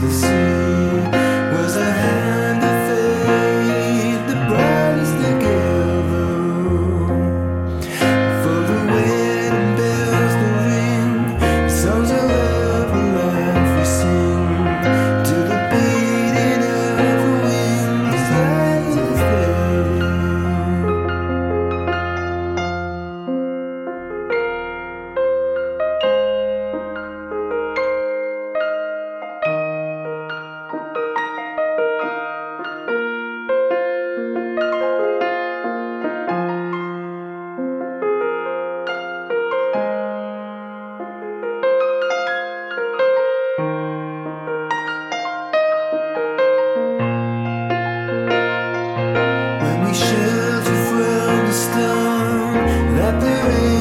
[0.00, 0.37] the sea.
[53.08, 53.77] I do.